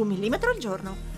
Un 0.00 0.08
millimetro 0.08 0.50
al 0.50 0.58
giorno. 0.58 1.09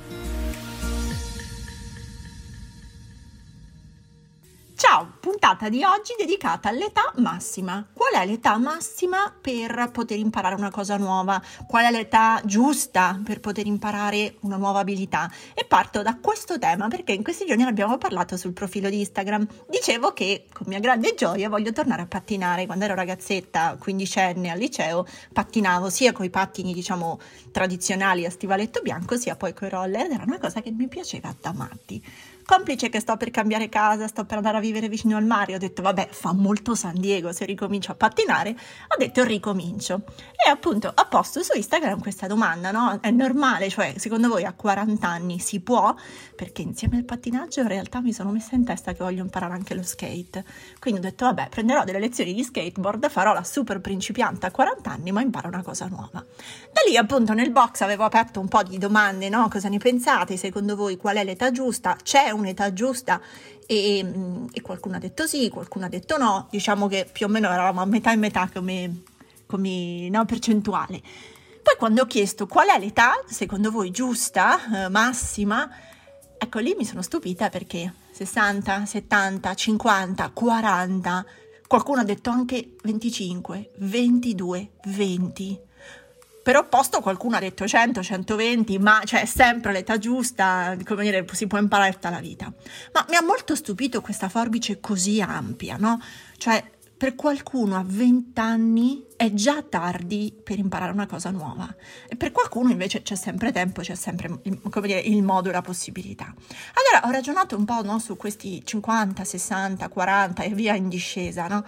Ciao, 5.03 5.13
puntata 5.19 5.69
di 5.69 5.83
oggi 5.83 6.15
dedicata 6.17 6.69
all'età 6.69 7.13
massima. 7.17 7.85
Qual 7.93 8.13
è 8.13 8.25
l'età 8.25 8.57
massima 8.57 9.35
per 9.41 9.91
poter 9.91 10.19
imparare 10.19 10.55
una 10.55 10.71
cosa 10.71 10.97
nuova? 10.97 11.43
Qual 11.67 11.85
è 11.85 11.91
l'età 11.91 12.41
giusta 12.45 13.21
per 13.25 13.41
poter 13.41 13.67
imparare 13.67 14.37
una 14.43 14.57
nuova 14.57 14.79
abilità? 14.79 15.29
E 15.55 15.65
parto 15.65 16.03
da 16.03 16.17
questo 16.21 16.57
tema 16.57 16.87
perché 16.87 17.11
in 17.13 17.25
questi 17.25 17.47
giorni 17.47 17.65
ne 17.65 17.71
abbiamo 17.71 17.99
parlato 17.99 18.37
sul 18.37 18.53
profilo 18.53 18.89
di 18.89 19.01
Instagram. 19.01 19.45
Dicevo 19.69 20.13
che 20.13 20.47
con 20.53 20.67
mia 20.69 20.79
grande 20.79 21.15
gioia 21.17 21.49
voglio 21.49 21.73
tornare 21.73 22.03
a 22.03 22.07
pattinare. 22.07 22.67
Quando 22.67 22.85
ero 22.85 22.95
ragazzetta, 22.95 23.77
quindicenne 23.81 24.51
al 24.51 24.59
liceo, 24.59 25.05
pattinavo 25.33 25.91
sia 25.91 26.13
con 26.13 26.27
i 26.27 26.31
pattini, 26.31 26.73
diciamo, 26.73 27.19
tradizionali 27.51 28.25
a 28.25 28.31
stivaletto 28.31 28.81
bianco, 28.83 29.17
sia 29.17 29.35
poi 29.35 29.53
con 29.53 29.67
i 29.67 29.71
roller 29.71 30.05
ed 30.05 30.13
era 30.13 30.23
una 30.25 30.39
cosa 30.39 30.61
che 30.61 30.71
mi 30.71 30.87
piaceva 30.87 31.35
da 31.41 31.53
matti. 31.53 32.31
Complice 32.53 32.91
che 32.91 33.01
sto 33.01 33.17
per 33.17 33.31
cambiare 33.31 33.71
casa, 33.71 34.07
sto 34.07 34.27
per 34.27 34.37
andare 34.37 34.59
a 34.59 34.61
vivere 34.61 34.91
vicino 34.91 35.17
al 35.17 35.25
mare, 35.25 35.55
ho 35.55 35.59
detto 35.59 35.81
vabbè 35.81 36.09
fa 36.11 36.35
molto 36.35 36.75
San 36.75 37.01
Diego 37.01 37.33
se 37.33 37.47
ricomincio 37.47 37.93
a 37.93 37.95
pattinare, 37.95 38.51
ho 38.51 38.99
detto 38.99 39.25
ricomincio. 39.25 40.03
E 40.45 40.51
appunto 40.51 40.93
ho 40.95 41.07
posto 41.09 41.43
su 41.43 41.57
Instagram 41.57 42.03
questa 42.03 42.27
domanda, 42.27 42.71
no? 42.71 42.99
È 43.01 43.11
normale, 43.11 43.71
cioè 43.71 43.95
secondo 43.97 44.29
voi 44.29 44.45
a 44.45 44.53
40 44.53 45.09
anni 45.09 45.39
si 45.39 45.61
può? 45.61 45.95
Perché 46.37 46.61
insieme 46.61 46.99
al 46.99 47.05
pattinaggio 47.05 47.61
in 47.61 47.69
realtà 47.69 48.03
mi 48.03 48.13
sono 48.13 48.31
messa 48.31 48.55
in 48.55 48.67
testa 48.67 48.93
che 48.93 49.03
voglio 49.03 49.23
imparare 49.23 49.55
anche 49.55 49.73
lo 49.73 49.83
skate. 49.83 50.45
Quindi 50.79 51.01
ho 51.01 51.03
detto 51.05 51.25
vabbè 51.25 51.49
prenderò 51.49 51.85
delle 51.85 52.01
lezioni 52.01 52.35
di 52.35 52.45
skateboard, 52.45 53.09
farò 53.09 53.33
la 53.33 53.45
super 53.45 53.81
principiante 53.81 54.45
a 54.45 54.51
40 54.51 54.91
anni 54.91 55.11
ma 55.11 55.23
imparo 55.23 55.49
una 55.49 55.63
cosa 55.63 55.87
nuova. 55.87 56.23
Da 56.71 56.83
lì 56.87 56.99
appunto 56.99 57.33
nel 57.33 57.51
box 57.51 57.81
avevo 57.81 58.05
aperto 58.05 58.41
un 58.41 58.49
po' 58.49 58.63
di 58.63 58.77
domande, 58.77 59.31
no? 59.31 59.49
Cosa 59.49 59.71
ne 59.71 59.79
pensate? 59.79 60.37
Secondo 60.37 60.77
voi 60.77 60.99
qual 60.99 61.17
è 61.17 61.25
l'età 61.25 61.51
giusta? 61.51 61.97
C'è 62.03 62.29
un 62.29 62.41
un'età 62.43 62.73
giusta 62.73 63.21
e, 63.67 64.47
e, 64.53 64.61
qualcuno 64.61 64.97
ha 64.97 64.99
detto 64.99 65.27
sì, 65.27 65.49
qualcuno 65.49 65.87
ha 65.87 65.89
detto 65.89 66.17
no, 66.19 66.49
diciamo 66.51 66.89
che 66.89 67.09
più 67.11 67.27
o 67.27 67.29
meno 67.29 67.49
eravamo 67.49 67.81
a 67.81 67.87
metà 67.87 68.13
e 68.13 68.17
metà 68.17 68.49
come, 68.53 69.03
come 69.47 70.09
no, 70.11 70.25
percentuale. 70.25 71.01
Poi 71.63 71.77
quando 71.79 72.03
ho 72.03 72.07
chiesto 72.07 72.47
qual 72.47 72.69
è 72.69 72.79
l'età, 72.79 73.23
secondo 73.27 73.71
voi 73.71 73.91
giusta, 73.91 74.85
eh, 74.85 74.89
massima, 74.89 75.71
ecco 76.37 76.59
lì 76.59 76.75
mi 76.77 76.85
sono 76.85 77.03
stupita 77.03 77.49
perché 77.49 77.93
60, 78.11 78.85
70, 78.85 79.55
50, 79.55 80.31
40, 80.31 81.27
qualcuno 81.67 82.01
ha 82.01 82.05
detto 82.05 82.31
anche 82.31 82.75
25, 82.83 83.71
22, 83.77 84.71
20 84.85 85.61
per 86.43 86.57
opposto 86.57 87.01
qualcuno 87.01 87.37
ha 87.37 87.41
detto 87.41 87.67
100, 87.67 88.03
120, 88.03 88.79
ma 88.79 89.01
cioè 89.05 89.25
sempre 89.27 89.73
l'età 89.73 89.99
giusta, 89.99 90.77
come 90.85 91.05
dire, 91.05 91.25
si 91.33 91.47
può 91.47 91.59
imparare 91.59 91.93
tutta 91.93 92.11
la 92.11 92.21
vita. 92.21 92.53
Ma 92.93 93.07
mi 93.09 93.17
ha 93.17 93.23
molto 93.23 93.55
stupito 93.55 94.01
questa 94.01 94.29
forbice 94.29 94.81
così 94.81 95.21
ampia, 95.21 95.77
no? 95.77 96.01
Cioè 96.37 96.63
per 97.03 97.17
qualcuno 97.17 97.77
a 97.77 97.83
20 97.85 98.39
anni 98.39 99.07
è 99.17 99.33
già 99.33 99.61
tardi 99.63 100.33
per 100.41 100.61
imparare 100.61 100.93
una 100.93 101.07
cosa 101.07 101.31
nuova 101.31 101.75
e 102.07 102.15
per 102.15 102.31
qualcuno 102.31 102.71
invece 102.71 103.03
c'è 103.03 103.17
sempre 103.17 103.51
tempo, 103.51 103.81
c'è 103.81 103.97
sempre 103.97 104.39
dire, 104.43 105.01
il 105.01 105.21
modo 105.25 105.49
e 105.49 105.53
la 105.53 105.63
possibilità. 105.63 106.27
Allora 106.27 107.09
ho 107.09 107.11
ragionato 107.11 107.57
un 107.57 107.65
po' 107.65 107.83
no, 107.83 107.99
su 107.99 108.17
questi 108.17 108.65
50, 108.65 109.25
60, 109.25 109.89
40 109.89 110.43
e 110.45 110.51
via 110.51 110.77
in 110.77 110.89
discesa, 110.89 111.49
no? 111.49 111.65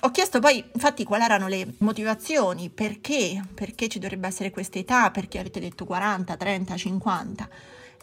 Ho 0.00 0.10
chiesto 0.10 0.38
poi, 0.40 0.64
infatti, 0.72 1.04
quali 1.04 1.24
erano 1.24 1.48
le 1.48 1.74
motivazioni, 1.78 2.70
perché, 2.70 3.42
perché 3.54 3.88
ci 3.88 3.98
dovrebbe 3.98 4.26
essere 4.26 4.50
questa 4.50 4.78
età, 4.78 5.10
perché 5.10 5.38
avete 5.38 5.60
detto 5.60 5.84
40, 5.84 6.36
30, 6.36 6.76
50. 6.76 7.48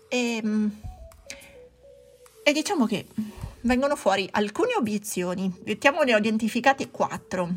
E, 0.08 0.44
e 2.44 2.54
diciamo 2.54 2.86
che 2.86 3.08
vengono 3.62 3.96
fuori 3.96 4.28
alcune 4.32 4.76
obiezioni, 4.78 5.52
mettiamo 5.66 6.04
ne 6.04 6.14
ho 6.14 6.18
identificate 6.18 6.92
quattro. 6.92 7.50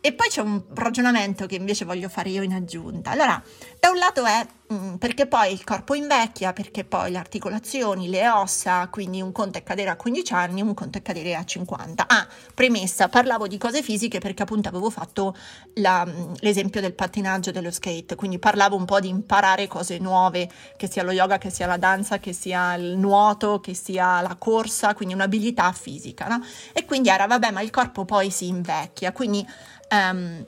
E 0.00 0.12
poi 0.12 0.28
c'è 0.28 0.40
un 0.40 0.62
ragionamento 0.74 1.46
che 1.46 1.56
invece 1.56 1.84
voglio 1.84 2.08
fare 2.08 2.30
io 2.30 2.42
in 2.42 2.52
aggiunta. 2.52 3.10
Allora, 3.10 3.42
da 3.80 3.90
un 3.90 3.96
lato 3.96 4.24
è 4.24 4.46
mh, 4.68 4.94
perché 4.94 5.26
poi 5.26 5.52
il 5.52 5.64
corpo 5.64 5.94
invecchia, 5.94 6.52
perché 6.52 6.84
poi 6.84 7.10
le 7.10 7.18
articolazioni, 7.18 8.08
le 8.08 8.28
ossa, 8.28 8.86
quindi 8.88 9.20
un 9.20 9.32
conto 9.32 9.58
è 9.58 9.64
cadere 9.64 9.90
a 9.90 9.96
15 9.96 10.32
anni, 10.34 10.62
un 10.62 10.72
conto 10.74 10.98
è 10.98 11.02
cadere 11.02 11.34
a 11.34 11.44
50. 11.44 12.06
Ah, 12.06 12.26
premessa, 12.54 13.08
parlavo 13.08 13.48
di 13.48 13.58
cose 13.58 13.82
fisiche 13.82 14.20
perché 14.20 14.44
appunto 14.44 14.68
avevo 14.68 14.88
fatto 14.88 15.34
la, 15.74 16.06
l'esempio 16.40 16.80
del 16.80 16.94
pattinaggio 16.94 17.50
dello 17.50 17.72
skate, 17.72 18.14
quindi 18.14 18.38
parlavo 18.38 18.76
un 18.76 18.84
po' 18.84 19.00
di 19.00 19.08
imparare 19.08 19.66
cose 19.66 19.98
nuove, 19.98 20.48
che 20.76 20.88
sia 20.88 21.02
lo 21.02 21.10
yoga, 21.10 21.38
che 21.38 21.50
sia 21.50 21.66
la 21.66 21.76
danza, 21.76 22.18
che 22.18 22.32
sia 22.32 22.74
il 22.74 22.96
nuoto, 22.96 23.58
che 23.60 23.74
sia 23.74 24.20
la 24.20 24.36
corsa, 24.36 24.94
quindi 24.94 25.14
un'abilità 25.14 25.72
fisica, 25.72 26.28
no? 26.28 26.40
E 26.72 26.84
quindi 26.84 27.08
era, 27.08 27.26
vabbè, 27.26 27.50
ma 27.50 27.62
il 27.62 27.70
corpo 27.70 28.04
poi 28.04 28.30
si 28.30 28.46
invecchia, 28.46 29.10
quindi 29.12 29.46
um, 29.90 30.46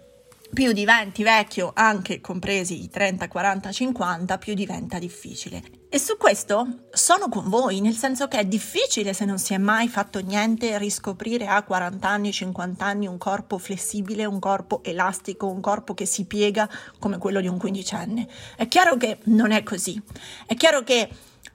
più 0.52 0.72
diventi 0.72 1.22
vecchio, 1.22 1.70
anche 1.74 2.20
compresi 2.20 2.82
i 2.82 2.88
30, 2.88 3.28
40, 3.28 3.70
50, 3.70 4.38
più 4.38 4.54
diventa 4.54 4.98
difficile. 4.98 5.62
E 5.88 5.98
su 5.98 6.16
questo 6.16 6.84
sono 6.92 7.28
con 7.28 7.48
voi, 7.48 7.80
nel 7.80 7.94
senso 7.94 8.28
che 8.28 8.38
è 8.38 8.44
difficile 8.44 9.12
se 9.12 9.24
non 9.24 9.38
si 9.38 9.54
è 9.54 9.58
mai 9.58 9.88
fatto 9.88 10.20
niente 10.20 10.78
riscoprire 10.78 11.46
a 11.46 11.62
40 11.62 12.08
anni, 12.08 12.32
50 12.32 12.84
anni 12.84 13.06
un 13.06 13.18
corpo 13.18 13.58
flessibile, 13.58 14.24
un 14.24 14.38
corpo 14.38 14.82
elastico, 14.84 15.46
un 15.46 15.60
corpo 15.60 15.94
che 15.94 16.06
si 16.06 16.26
piega 16.26 16.68
come 16.98 17.18
quello 17.18 17.40
di 17.40 17.48
un 17.48 17.58
quindicenne. 17.58 18.28
È 18.56 18.68
chiaro 18.68 18.96
che 18.96 19.18
non 19.24 19.50
è 19.50 19.62
così. 19.62 20.00
È 20.46 20.54
chiaro 20.54 20.82
che 20.82 21.08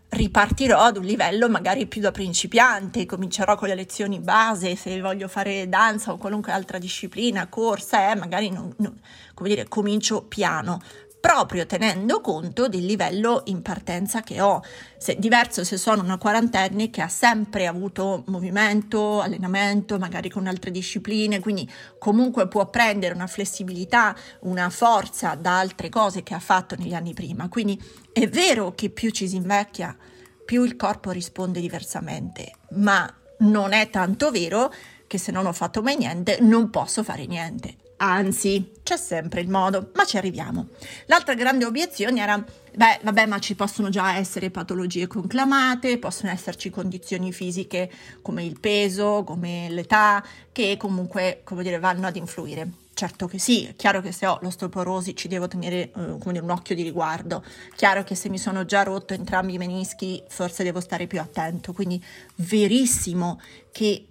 ripartirò 0.10 0.80
ad 0.80 0.98
un 0.98 1.04
livello 1.04 1.50
magari 1.50 1.88
più 1.88 2.02
da 2.02 2.12
principiante, 2.12 3.06
comincerò 3.06 3.56
con 3.56 3.68
le 3.68 3.76
lezioni 3.76 4.20
base, 4.20 4.76
se 4.76 5.00
voglio 5.02 5.28
fare 5.28 5.68
danza 5.68 6.12
o 6.12 6.18
qualunque 6.18 6.52
altra 6.52 6.78
disciplina, 6.78 7.48
corsa, 7.48 8.12
eh, 8.12 8.16
magari 8.16 8.50
non, 8.50 8.74
non, 8.78 8.98
come 9.34 9.50
dire, 9.50 9.68
comincio 9.68 10.24
piano, 10.24 10.82
proprio 11.26 11.66
tenendo 11.66 12.22
conto 12.22 12.68
del 12.68 12.86
livello 12.86 13.42
in 13.46 13.64
partenza 13.64 14.22
che 14.22 14.42
ho. 14.42 14.62
Se, 14.96 15.16
diverso 15.18 15.64
se 15.64 15.76
sono 15.76 16.04
una 16.04 16.20
quarantenne 16.20 16.92
che 16.92 17.02
ha 17.02 17.08
sempre 17.08 17.66
avuto 17.66 18.24
movimento, 18.28 19.22
allenamento, 19.22 19.98
magari 19.98 20.30
con 20.30 20.46
altre 20.46 20.70
discipline, 20.70 21.40
quindi 21.40 21.68
comunque 21.98 22.48
può 22.48 22.70
prendere 22.70 23.16
una 23.16 23.26
flessibilità, 23.26 24.16
una 24.42 24.70
forza 24.70 25.34
da 25.34 25.58
altre 25.58 25.90
cose 25.90 26.22
che 26.22 26.36
ha 26.36 26.40
fatto 26.40 26.76
negli 26.76 26.94
anni 26.94 27.16
prima. 27.16 27.50
Quindi 27.50 27.82
è 28.14 28.30
vero 28.30 28.76
che 28.76 28.92
più 28.92 29.10
ci 29.10 29.28
si 29.28 29.36
invecchia, 29.36 29.98
più 30.46 30.64
il 30.64 30.76
corpo 30.76 31.10
risponde 31.10 31.60
diversamente, 31.60 32.52
ma 32.74 33.12
non 33.40 33.74
è 33.74 33.90
tanto 33.90 34.30
vero 34.30 34.72
che 35.08 35.18
se 35.18 35.32
non 35.32 35.48
ho 35.48 35.54
fatto 35.54 35.82
mai 35.82 35.98
niente 35.98 36.38
non 36.42 36.70
posso 36.70 37.02
fare 37.02 37.26
niente. 37.26 37.78
Anzi, 37.98 38.72
c'è 38.84 38.98
sempre 38.98 39.40
il 39.40 39.50
modo, 39.50 39.92
ma 39.96 40.06
ci 40.06 40.18
arriviamo. 40.18 40.68
L'altra 41.06 41.34
grande 41.34 41.66
obiezione 41.66 42.22
era, 42.22 42.38
beh, 42.38 43.00
vabbè, 43.04 43.26
ma 43.26 43.40
ci 43.40 43.56
possono 43.56 43.90
già 43.90 44.18
essere 44.18 44.50
patologie 44.50 45.08
conclamate, 45.08 45.98
possono 45.98 46.32
esserci 46.32 46.70
condizioni 46.70 47.32
fisiche 47.32 47.90
come 48.22 48.44
il 48.44 48.60
peso, 48.60 49.24
come 49.26 49.70
l'età, 49.70 50.24
che 50.52 50.76
comunque, 50.78 51.42
come 51.46 51.64
dire, 51.64 51.80
vanno 51.80 52.08
ad 52.08 52.18
influire. 52.18 52.70
Certo 52.94 53.28
che 53.28 53.40
sì, 53.40 53.66
è 53.66 53.76
chiaro 53.76 54.00
che 54.00 54.14
se 54.14 54.26
ho 54.26 54.40
l'osteoporosi 54.42 55.16
ci 55.18 55.28
devo 55.28 55.50
tenere 55.50 55.92
uh, 55.96 56.18
dire, 56.18 56.40
un 56.40 56.50
occhio 56.50 56.76
di 56.76 56.82
riguardo, 56.82 57.44
chiaro 57.76 58.04
che 58.06 58.16
se 58.16 58.30
mi 58.30 58.38
sono 58.38 58.64
già 58.64 58.84
rotto 58.84 59.14
entrambi 59.14 59.56
i 59.56 59.58
menischi 59.58 60.24
forse 60.30 60.64
devo 60.64 60.80
stare 60.80 61.06
più 61.06 61.20
attento, 61.20 61.74
quindi 61.74 62.02
verissimo 62.36 63.42
che 63.74 64.06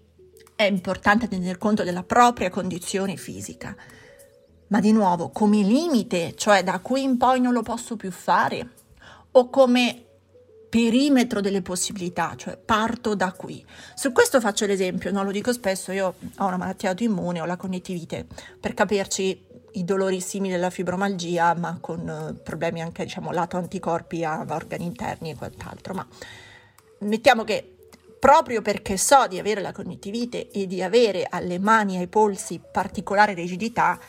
è 0.56 0.64
importante 0.64 1.28
tener 1.28 1.58
conto 1.58 1.82
della 1.82 2.02
propria 2.02 2.50
condizione 2.50 3.16
fisica. 3.16 3.74
Ma 4.68 4.80
di 4.80 4.92
nuovo, 4.92 5.30
come 5.30 5.62
limite, 5.62 6.34
cioè 6.36 6.62
da 6.62 6.80
qui 6.80 7.02
in 7.02 7.16
poi 7.16 7.40
non 7.40 7.52
lo 7.52 7.62
posso 7.62 7.96
più 7.96 8.10
fare, 8.10 8.68
o 9.32 9.50
come 9.50 10.04
perimetro 10.68 11.40
delle 11.40 11.62
possibilità, 11.62 12.34
cioè 12.36 12.56
parto 12.56 13.14
da 13.14 13.32
qui. 13.32 13.64
Su 13.94 14.10
questo 14.10 14.40
faccio 14.40 14.66
l'esempio, 14.66 15.12
no? 15.12 15.22
lo 15.22 15.30
dico 15.30 15.52
spesso, 15.52 15.92
io 15.92 16.14
ho 16.38 16.46
una 16.46 16.56
malattia 16.56 16.90
autoimmune, 16.90 17.40
ho 17.40 17.44
la 17.44 17.56
connettivite, 17.56 18.26
per 18.58 18.74
capirci 18.74 19.52
i 19.72 19.84
dolori 19.84 20.20
simili 20.20 20.54
alla 20.54 20.70
fibromalgia, 20.70 21.54
ma 21.54 21.78
con 21.80 22.08
eh, 22.08 22.34
problemi 22.34 22.80
anche, 22.80 23.04
diciamo, 23.04 23.30
lato 23.30 23.56
anticorpi 23.56 24.24
a 24.24 24.44
organi 24.48 24.84
interni 24.84 25.30
e 25.30 25.36
quant'altro. 25.36 25.94
Ma 25.94 26.06
mettiamo 27.00 27.44
che 27.44 27.73
proprio 28.24 28.62
perché 28.62 28.96
so 28.96 29.26
di 29.28 29.38
avere 29.38 29.60
la 29.60 29.70
connettivite 29.70 30.50
e 30.50 30.66
di 30.66 30.82
avere 30.82 31.26
alle 31.28 31.58
mani 31.58 31.96
e 31.96 31.98
ai 31.98 32.06
polsi 32.06 32.58
particolare 32.58 33.34
rigidità 33.34 34.00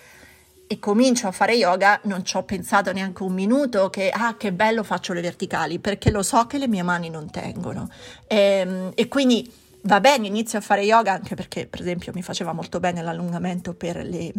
e 0.68 0.80
comincio 0.80 1.28
a 1.28 1.32
fare 1.32 1.54
yoga, 1.56 2.00
non 2.04 2.24
ci 2.24 2.38
ho 2.38 2.44
pensato 2.44 2.94
neanche 2.94 3.24
un 3.24 3.34
minuto 3.34 3.90
che, 3.90 4.10
ah, 4.10 4.38
che 4.38 4.54
bello 4.54 4.84
faccio 4.84 5.12
le 5.12 5.20
verticali, 5.20 5.80
perché 5.80 6.12
lo 6.12 6.24
so 6.24 6.48
che 6.48 6.58
le 6.58 6.70
mie 6.70 6.82
mani 6.82 7.10
non 7.10 7.30
tengono. 7.30 7.90
E, 8.26 8.38
ehm, 8.38 8.92
e 8.96 9.10
quindi 9.10 9.52
va 9.82 10.00
bene, 10.00 10.28
inizio 10.28 10.60
a 10.60 10.62
fare 10.62 10.84
yoga 10.84 11.12
anche 11.12 11.36
perché, 11.36 11.68
per 11.68 11.82
esempio, 11.82 12.14
mi 12.16 12.24
faceva 12.24 12.54
molto 12.54 12.80
bene 12.80 13.02
l'allungamento 13.02 13.74
per 13.74 13.98
le, 13.98 14.32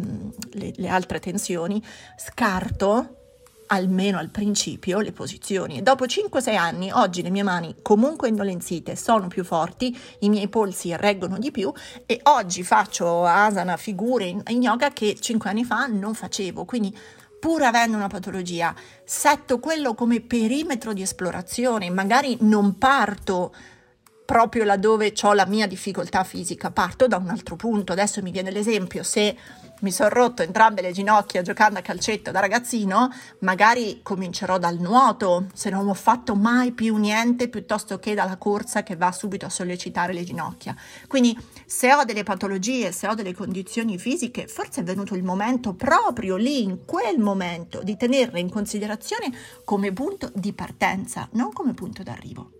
le, 0.52 0.73
le 0.75 0.88
altre 0.88 1.20
tensioni, 1.20 1.84
scarto 2.17 3.25
almeno 3.66 4.18
al 4.18 4.30
principio, 4.30 5.00
le 5.00 5.12
posizioni. 5.12 5.82
Dopo 5.82 6.04
5-6 6.04 6.56
anni, 6.56 6.90
oggi 6.90 7.22
le 7.22 7.30
mie 7.30 7.42
mani 7.42 7.74
comunque 7.82 8.28
indolenzite 8.28 8.96
sono 8.96 9.28
più 9.28 9.44
forti, 9.44 9.96
i 10.20 10.28
miei 10.28 10.48
polsi 10.48 10.94
reggono 10.96 11.38
di 11.38 11.50
più 11.50 11.72
e 12.06 12.20
oggi 12.24 12.62
faccio 12.62 13.24
asana, 13.24 13.76
figure 13.76 14.24
in, 14.24 14.42
in 14.48 14.62
yoga 14.62 14.90
che 14.90 15.16
5 15.18 15.50
anni 15.50 15.64
fa 15.64 15.86
non 15.86 16.14
facevo. 16.14 16.64
Quindi 16.64 16.96
pur 17.38 17.62
avendo 17.62 17.96
una 17.96 18.08
patologia, 18.08 18.74
setto 19.04 19.58
quello 19.58 19.94
come 19.94 20.20
perimetro 20.20 20.92
di 20.92 21.02
esplorazione, 21.02 21.90
magari 21.90 22.36
non 22.40 22.78
parto 22.78 23.54
proprio 24.26 24.64
laddove 24.64 25.14
ho 25.22 25.32
la 25.32 25.46
mia 25.46 25.66
difficoltà 25.66 26.24
fisica, 26.24 26.70
parto 26.72 27.06
da 27.06 27.16
un 27.16 27.28
altro 27.28 27.54
punto. 27.56 27.92
Adesso 27.92 28.20
mi 28.22 28.32
viene 28.32 28.50
l'esempio, 28.50 29.02
se 29.02 29.36
mi 29.81 29.90
sono 29.93 30.08
rotto 30.08 30.43
entrambe 30.43 30.81
le 30.81 30.93
ginocchia 30.93 31.43
giocando 31.43 31.78
a 31.78 31.82
calcetto 31.82 32.31
da 32.31 32.40
ragazzino, 32.40 33.11
magari 33.40 34.00
comincerò 34.02 34.58
dal 34.58 34.78
nuoto, 34.78 35.46
se 35.52 35.70
non 35.70 35.88
ho 35.88 35.94
fatto 35.94 36.34
mai 36.34 36.73
più 36.73 36.96
niente, 36.96 37.49
piuttosto 37.49 37.99
che 37.99 38.14
dalla 38.14 38.37
corsa 38.37 38.82
che 38.82 38.96
va 38.96 39.12
subito 39.12 39.46
a 39.46 39.50
sollecitare 39.50 40.12
le 40.12 40.25
ginocchia. 40.25 40.75
Quindi 41.06 41.37
se 41.67 41.93
ho 41.93 42.05
delle 42.05 42.23
patologie, 42.23 42.93
se 42.93 43.06
ho 43.06 43.14
delle 43.14 43.34
condizioni 43.34 43.99
fisiche, 43.99 44.46
forse 44.46 44.81
è 44.81 44.84
venuto 44.84 45.14
il 45.14 45.23
momento 45.23 45.75
proprio 45.75 46.37
lì, 46.37 46.62
in 46.62 46.84
quel 46.84 47.19
momento, 47.19 47.82
di 47.82 47.96
tenerle 47.96 48.40
in 48.40 48.50
considerazione 48.50 49.32
come 49.64 49.93
punto 49.93 50.31
di 50.34 50.52
partenza, 50.52 51.28
non 51.32 51.52
come 51.52 51.75
punto 51.75 52.02
d'arrivo. 52.02 52.50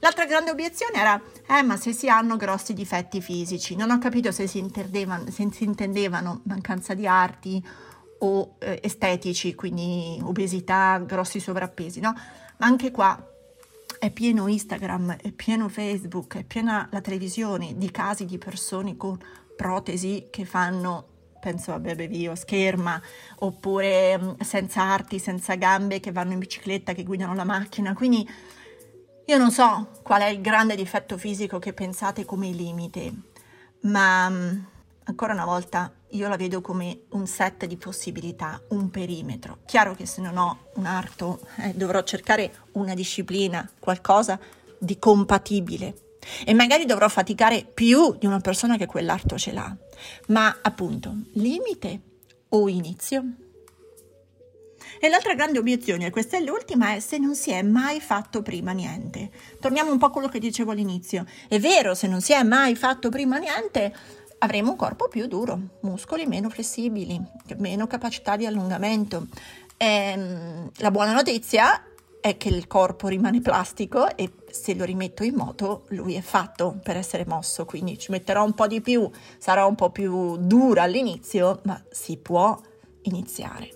L'altra 0.00 0.26
grande 0.26 0.50
obiezione 0.50 0.98
era, 0.98 1.20
eh 1.48 1.62
ma 1.62 1.76
se 1.76 1.92
si 1.92 2.08
hanno 2.08 2.36
grossi 2.36 2.74
difetti 2.74 3.20
fisici, 3.20 3.76
non 3.76 3.90
ho 3.90 3.98
capito 3.98 4.30
se 4.32 4.46
si 4.46 4.58
intendevano, 4.58 5.30
se 5.30 5.48
si 5.52 5.64
intendevano 5.64 6.42
mancanza 6.44 6.94
di 6.94 7.06
arti 7.06 7.64
o 8.18 8.56
eh, 8.58 8.80
estetici, 8.82 9.54
quindi 9.54 10.18
obesità, 10.22 10.98
grossi 10.98 11.40
sovrappesi, 11.40 12.00
no? 12.00 12.14
Ma 12.58 12.66
anche 12.66 12.90
qua 12.90 13.30
è 13.98 14.10
pieno 14.10 14.46
Instagram, 14.46 15.16
è 15.16 15.32
pieno 15.32 15.68
Facebook, 15.68 16.36
è 16.36 16.44
piena 16.44 16.88
la 16.90 17.00
televisione 17.00 17.74
di 17.76 17.90
casi 17.90 18.24
di 18.24 18.38
persone 18.38 18.96
con 18.96 19.18
protesi 19.56 20.28
che 20.30 20.44
fanno 20.44 21.14
penso 21.40 21.72
a 21.72 21.78
Bebe 21.78 22.08
Vio, 22.08 22.34
scherma, 22.34 23.00
oppure 23.38 24.36
senza 24.40 24.82
arti, 24.82 25.18
senza 25.18 25.54
gambe, 25.54 26.00
che 26.00 26.10
vanno 26.10 26.32
in 26.32 26.40
bicicletta, 26.40 26.92
che 26.92 27.04
guidano 27.04 27.34
la 27.34 27.44
macchina. 27.44 27.94
Quindi 27.94 28.28
io 29.28 29.38
non 29.38 29.50
so 29.50 29.88
qual 30.02 30.22
è 30.22 30.26
il 30.26 30.40
grande 30.40 30.76
difetto 30.76 31.18
fisico 31.18 31.58
che 31.58 31.72
pensate 31.72 32.24
come 32.24 32.48
limite, 32.50 33.12
ma 33.80 34.28
mm, 34.28 34.58
ancora 35.04 35.32
una 35.32 35.44
volta 35.44 35.92
io 36.10 36.28
la 36.28 36.36
vedo 36.36 36.60
come 36.60 37.00
un 37.10 37.26
set 37.26 37.66
di 37.66 37.76
possibilità, 37.76 38.60
un 38.68 38.88
perimetro. 38.88 39.58
Chiaro 39.66 39.96
che 39.96 40.06
se 40.06 40.20
non 40.20 40.36
ho 40.36 40.66
un 40.74 40.86
arto 40.86 41.40
eh, 41.56 41.72
dovrò 41.74 42.04
cercare 42.04 42.66
una 42.72 42.94
disciplina, 42.94 43.68
qualcosa 43.80 44.38
di 44.78 44.96
compatibile 44.98 45.94
e 46.44 46.54
magari 46.54 46.86
dovrò 46.86 47.08
faticare 47.08 47.64
più 47.64 48.16
di 48.16 48.26
una 48.26 48.40
persona 48.40 48.76
che 48.76 48.86
quell'arto 48.86 49.36
ce 49.36 49.50
l'ha. 49.50 49.76
Ma 50.28 50.58
appunto, 50.62 51.12
limite 51.32 52.00
o 52.50 52.68
inizio? 52.68 53.24
E 54.98 55.08
l'altra 55.08 55.34
grande 55.34 55.58
obiezione, 55.58 56.06
e 56.06 56.10
questa 56.10 56.36
è 56.36 56.40
l'ultima, 56.40 56.94
è 56.94 57.00
se 57.00 57.18
non 57.18 57.34
si 57.34 57.50
è 57.50 57.62
mai 57.62 58.00
fatto 58.00 58.42
prima 58.42 58.72
niente. 58.72 59.30
Torniamo 59.60 59.90
un 59.90 59.98
po' 59.98 60.06
a 60.06 60.10
quello 60.10 60.28
che 60.28 60.38
dicevo 60.38 60.72
all'inizio. 60.72 61.24
È 61.48 61.58
vero, 61.58 61.94
se 61.94 62.06
non 62.06 62.20
si 62.20 62.32
è 62.32 62.42
mai 62.42 62.74
fatto 62.76 63.08
prima 63.08 63.38
niente, 63.38 63.94
avremo 64.38 64.70
un 64.70 64.76
corpo 64.76 65.08
più 65.08 65.26
duro, 65.26 65.58
muscoli 65.80 66.26
meno 66.26 66.48
flessibili, 66.48 67.20
meno 67.58 67.86
capacità 67.86 68.36
di 68.36 68.46
allungamento. 68.46 69.26
E, 69.76 69.86
ehm, 69.86 70.70
la 70.76 70.90
buona 70.90 71.12
notizia 71.12 71.82
è 72.20 72.36
che 72.36 72.48
il 72.48 72.66
corpo 72.66 73.08
rimane 73.08 73.40
plastico 73.40 74.16
e 74.16 74.32
se 74.50 74.74
lo 74.74 74.84
rimetto 74.84 75.22
in 75.22 75.34
moto 75.34 75.84
lui 75.90 76.14
è 76.14 76.20
fatto 76.20 76.76
per 76.82 76.96
essere 76.96 77.24
mosso, 77.24 77.64
quindi 77.64 77.98
ci 77.98 78.10
metterò 78.10 78.42
un 78.42 78.52
po' 78.52 78.66
di 78.66 78.80
più, 78.80 79.08
sarà 79.38 79.64
un 79.64 79.76
po' 79.76 79.90
più 79.90 80.36
dura 80.38 80.82
all'inizio, 80.82 81.60
ma 81.64 81.80
si 81.90 82.16
può 82.16 82.58
iniziare. 83.02 83.75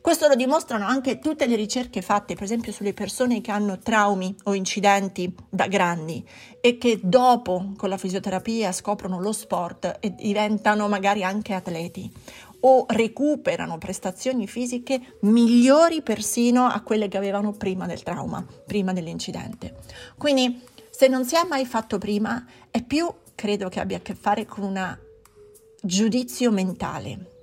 Questo 0.00 0.28
lo 0.28 0.34
dimostrano 0.34 0.86
anche 0.86 1.18
tutte 1.18 1.46
le 1.46 1.56
ricerche 1.56 2.02
fatte, 2.02 2.34
per 2.34 2.44
esempio, 2.44 2.72
sulle 2.72 2.94
persone 2.94 3.40
che 3.40 3.50
hanno 3.50 3.78
traumi 3.78 4.34
o 4.44 4.54
incidenti 4.54 5.34
da 5.48 5.66
grandi 5.66 6.26
e 6.60 6.78
che 6.78 7.00
dopo 7.02 7.72
con 7.76 7.88
la 7.88 7.96
fisioterapia 7.96 8.72
scoprono 8.72 9.20
lo 9.20 9.32
sport 9.32 9.98
e 10.00 10.14
diventano 10.14 10.88
magari 10.88 11.24
anche 11.24 11.54
atleti 11.54 12.10
o 12.60 12.86
recuperano 12.88 13.78
prestazioni 13.78 14.46
fisiche 14.46 15.18
migliori 15.20 16.02
persino 16.02 16.66
a 16.66 16.80
quelle 16.80 17.08
che 17.08 17.16
avevano 17.16 17.52
prima 17.52 17.86
del 17.86 18.02
trauma, 18.02 18.44
prima 18.66 18.92
dell'incidente. 18.92 19.76
Quindi 20.16 20.60
se 20.90 21.06
non 21.06 21.24
si 21.24 21.36
è 21.36 21.46
mai 21.48 21.64
fatto 21.64 21.98
prima, 21.98 22.44
è 22.70 22.82
più, 22.82 23.08
credo 23.34 23.68
che 23.68 23.78
abbia 23.78 23.98
a 23.98 24.00
che 24.00 24.14
fare 24.14 24.46
con 24.46 24.64
un 24.64 24.98
giudizio 25.80 26.50
mentale 26.50 27.37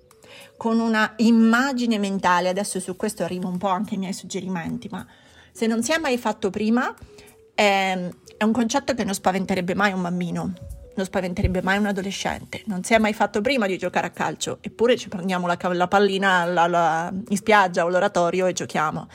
con 0.57 0.79
una 0.79 1.13
immagine 1.17 1.97
mentale, 1.97 2.49
adesso 2.49 2.79
su 2.79 2.95
questo 2.95 3.23
arrivo 3.23 3.47
un 3.47 3.57
po' 3.57 3.67
anche 3.67 3.93
ai 3.93 3.99
miei 3.99 4.13
suggerimenti, 4.13 4.87
ma 4.89 5.05
se 5.51 5.67
non 5.67 5.83
si 5.83 5.91
è 5.91 5.97
mai 5.97 6.17
fatto 6.17 6.49
prima, 6.49 6.93
è, 7.53 7.93
ehm, 7.95 8.09
è 8.37 8.43
un 8.43 8.51
concetto 8.51 8.93
che 8.93 9.03
non 9.03 9.13
spaventerebbe 9.13 9.75
mai 9.75 9.93
un 9.93 10.01
bambino, 10.01 10.53
non 10.95 11.05
spaventerebbe 11.05 11.61
mai 11.61 11.77
un 11.77 11.85
adolescente, 11.85 12.63
non 12.65 12.83
si 12.83 12.93
è 12.93 12.97
mai 12.97 13.13
fatto 13.13 13.41
prima 13.41 13.67
di 13.67 13.77
giocare 13.77 14.07
a 14.07 14.09
calcio, 14.09 14.59
eppure 14.61 14.97
ci 14.97 15.09
prendiamo 15.09 15.47
la, 15.47 15.57
la 15.73 15.87
pallina 15.87 16.45
la, 16.45 16.67
la, 16.67 17.13
in 17.29 17.37
spiaggia 17.37 17.83
o 17.83 17.87
all'oratorio 17.87 18.45
e 18.47 18.53
giochiamo. 18.53 19.07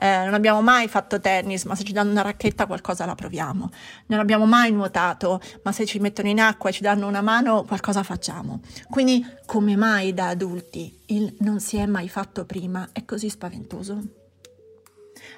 Eh, 0.00 0.24
non 0.24 0.34
abbiamo 0.34 0.62
mai 0.62 0.86
fatto 0.86 1.18
tennis, 1.20 1.64
ma 1.64 1.74
se 1.74 1.82
ci 1.82 1.92
danno 1.92 2.10
una 2.10 2.22
racchetta 2.22 2.66
qualcosa 2.66 3.04
la 3.04 3.14
proviamo. 3.16 3.70
Non 4.06 4.20
abbiamo 4.20 4.46
mai 4.46 4.70
nuotato, 4.70 5.40
ma 5.62 5.72
se 5.72 5.86
ci 5.86 5.98
mettono 5.98 6.28
in 6.28 6.40
acqua 6.40 6.70
e 6.70 6.72
ci 6.72 6.82
danno 6.82 7.08
una 7.08 7.20
mano 7.20 7.64
qualcosa 7.64 8.02
facciamo. 8.04 8.60
Quindi 8.88 9.24
come 9.44 9.76
mai 9.76 10.14
da 10.14 10.28
adulti 10.28 10.96
il 11.06 11.34
non 11.40 11.58
si 11.58 11.78
è 11.78 11.86
mai 11.86 12.08
fatto 12.08 12.44
prima 12.44 12.90
è 12.92 13.04
così 13.04 13.28
spaventoso? 13.28 14.02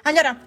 Allora, 0.03 0.37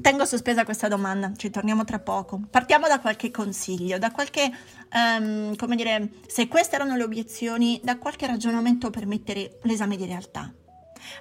Tengo 0.00 0.24
sospesa 0.24 0.64
questa 0.64 0.86
domanda, 0.86 1.32
ci 1.36 1.50
torniamo 1.50 1.84
tra 1.84 1.98
poco. 1.98 2.40
Partiamo 2.48 2.86
da 2.86 3.00
qualche 3.00 3.32
consiglio, 3.32 3.98
da 3.98 4.12
qualche, 4.12 4.50
um, 4.92 5.56
come 5.56 5.74
dire, 5.74 6.10
se 6.26 6.46
queste 6.46 6.76
erano 6.76 6.94
le 6.96 7.02
obiezioni, 7.02 7.80
da 7.82 7.98
qualche 7.98 8.26
ragionamento 8.26 8.90
per 8.90 9.06
mettere 9.06 9.58
l'esame 9.62 9.96
di 9.96 10.06
realtà. 10.06 10.52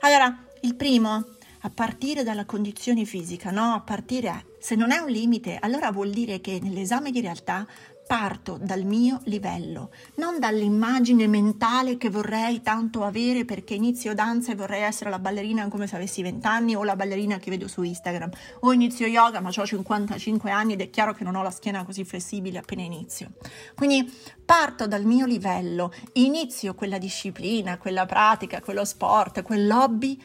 Allora, 0.02 0.46
il 0.62 0.76
primo, 0.76 1.26
a 1.62 1.70
partire 1.70 2.24
dalla 2.24 2.46
condizione 2.46 3.06
fisica, 3.06 3.50
no? 3.50 3.74
A 3.74 3.82
partire, 3.82 4.46
se 4.60 4.76
non 4.76 4.92
è 4.92 5.00
un 5.00 5.10
limite, 5.10 5.58
allora 5.60 5.92
vuol 5.92 6.12
dire 6.12 6.40
che 6.40 6.60
nell'esame 6.62 7.10
di 7.10 7.22
realtà 7.22 7.66
parto 8.10 8.58
dal 8.60 8.86
mio 8.86 9.22
livello, 9.26 9.92
non 10.16 10.40
dall'immagine 10.40 11.28
mentale 11.28 11.96
che 11.96 12.10
vorrei 12.10 12.64
tanto 12.64 13.04
avere 13.04 13.46
perché 13.46 13.76
inizio 13.76 14.16
danza 14.16 14.52
e 14.52 14.56
vorrei 14.56 14.82
essere 14.82 15.12
la 15.12 15.20
ballerina 15.20 15.68
come 15.68 15.86
se 15.86 15.96
avessi 15.96 16.24
20 16.24 16.48
anni 16.48 16.76
o 16.76 16.84
la 16.84 16.96
ballerina 16.96 17.38
che 17.38 17.52
vedo 17.52 17.68
su 17.68 17.84
Instagram, 17.84 18.32
o 18.62 18.74
inizio 18.74 19.06
yoga 19.06 19.42
ma 19.42 19.52
ho 19.56 19.64
55 19.64 20.50
anni 20.50 20.74
ed 20.74 20.82
è 20.82 20.90
chiaro 20.90 21.14
che 21.14 21.24
non 21.24 21.36
ho 21.36 21.44
la 21.44 21.52
schiena 21.52 21.86
così 21.86 22.04
flessibile 22.04 22.58
appena 22.58 22.82
inizio. 22.82 23.34
Quindi 23.76 24.12
parto 24.44 24.88
dal 24.88 25.04
mio 25.04 25.28
livello, 25.28 25.94
inizio 26.14 26.74
quella 26.74 26.98
disciplina, 26.98 27.78
quella 27.78 28.08
pratica, 28.08 28.60
quello 28.60 28.86
sport, 28.86 29.44
quell'hobby 29.44 30.20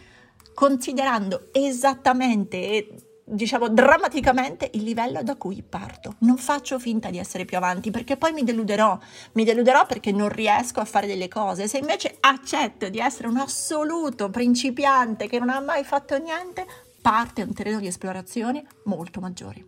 considerando 0.55 1.49
esattamente 1.53 3.13
diciamo 3.25 3.69
drammaticamente 3.69 4.71
il 4.75 4.83
livello 4.83 5.23
da 5.23 5.37
cui 5.37 5.62
parto. 5.62 6.16
Non 6.21 6.37
faccio 6.37 6.78
finta 6.78 7.11
di 7.11 7.19
essere 7.19 7.45
più 7.45 7.57
avanti 7.57 7.90
perché 7.90 8.16
poi 8.16 8.33
mi 8.33 8.45
deluderò. 8.45 8.99
Mi 9.33 9.45
deluderò 9.45 9.87
perché 9.87 10.12
non 10.12 10.28
riesco 10.28 10.81
a 10.81 10.85
fare 10.85 11.07
delle 11.07 11.28
cose. 11.28 11.66
Se 11.66 11.78
invece 11.78 12.16
accetto 12.21 12.88
di 12.88 12.99
essere 12.99 13.28
un 13.28 13.38
assoluto 13.38 14.31
principiante 14.31 15.26
che 15.26 15.38
non 15.38 15.49
ha 15.49 15.61
mai 15.61 15.85
fatto 15.85 16.19
niente, 16.19 16.66
parte 17.00 17.43
un 17.43 17.52
terreno 17.52 17.81
di 17.81 17.87
esplorazione 17.87 18.64
molto 18.85 19.21
maggiore. 19.21 19.66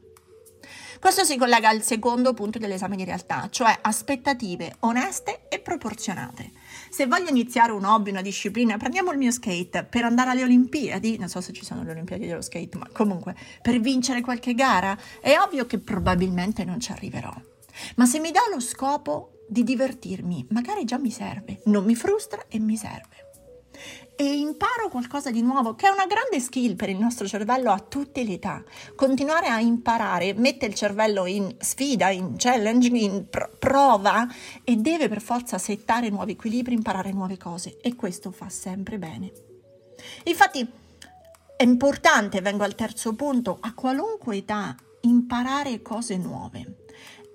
Questo 0.98 1.24
si 1.24 1.36
collega 1.36 1.68
al 1.68 1.82
secondo 1.82 2.32
punto 2.32 2.58
dell'esame 2.58 2.96
di 2.96 3.04
realtà, 3.04 3.48
cioè 3.50 3.76
aspettative 3.80 4.76
oneste 4.80 5.46
e 5.48 5.58
proporzionate. 5.58 6.50
Se 6.88 7.06
voglio 7.06 7.28
iniziare 7.28 7.72
un 7.72 7.84
hobby, 7.84 8.10
una 8.10 8.22
disciplina, 8.22 8.76
prendiamo 8.76 9.12
il 9.12 9.18
mio 9.18 9.30
skate 9.30 9.84
per 9.84 10.04
andare 10.04 10.30
alle 10.30 10.42
Olimpiadi, 10.42 11.18
non 11.18 11.28
so 11.28 11.40
se 11.40 11.52
ci 11.52 11.64
sono 11.64 11.82
le 11.82 11.90
Olimpiadi 11.90 12.26
dello 12.26 12.42
skate, 12.42 12.78
ma 12.78 12.88
comunque 12.92 13.34
per 13.62 13.78
vincere 13.80 14.20
qualche 14.20 14.54
gara, 14.54 14.96
è 15.20 15.36
ovvio 15.38 15.66
che 15.66 15.78
probabilmente 15.78 16.64
non 16.64 16.80
ci 16.80 16.92
arriverò. 16.92 17.34
Ma 17.96 18.06
se 18.06 18.20
mi 18.20 18.30
dà 18.30 18.40
lo 18.50 18.60
scopo 18.60 19.44
di 19.48 19.62
divertirmi, 19.62 20.46
magari 20.50 20.84
già 20.84 20.98
mi 20.98 21.10
serve, 21.10 21.60
non 21.66 21.84
mi 21.84 21.94
frustra 21.94 22.44
e 22.48 22.58
mi 22.58 22.76
serve 22.76 23.25
e 24.16 24.24
imparo 24.24 24.88
qualcosa 24.88 25.30
di 25.30 25.42
nuovo, 25.42 25.74
che 25.74 25.86
è 25.86 25.90
una 25.90 26.06
grande 26.06 26.40
skill 26.40 26.74
per 26.74 26.88
il 26.88 26.96
nostro 26.96 27.26
cervello 27.26 27.70
a 27.70 27.78
tutte 27.78 28.24
le 28.24 28.32
età. 28.32 28.64
Continuare 28.94 29.48
a 29.48 29.60
imparare 29.60 30.32
mette 30.32 30.64
il 30.64 30.74
cervello 30.74 31.26
in 31.26 31.54
sfida, 31.58 32.08
in 32.08 32.34
challenge, 32.38 32.88
in 32.88 33.28
pr- 33.28 33.58
prova 33.58 34.26
e 34.64 34.76
deve 34.76 35.08
per 35.08 35.20
forza 35.20 35.58
settare 35.58 36.08
nuovi 36.08 36.32
equilibri, 36.32 36.74
imparare 36.74 37.12
nuove 37.12 37.36
cose 37.36 37.76
e 37.82 37.94
questo 37.94 38.30
fa 38.30 38.48
sempre 38.48 38.98
bene. 38.98 39.30
Infatti 40.24 40.66
è 41.56 41.62
importante, 41.62 42.40
vengo 42.40 42.64
al 42.64 42.74
terzo 42.74 43.14
punto, 43.14 43.58
a 43.60 43.74
qualunque 43.74 44.36
età 44.36 44.74
imparare 45.02 45.82
cose 45.82 46.16
nuove 46.16 46.85